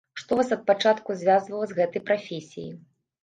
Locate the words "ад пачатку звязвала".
0.55-1.67